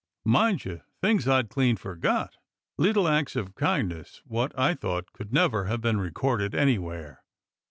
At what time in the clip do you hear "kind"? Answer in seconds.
3.53-3.89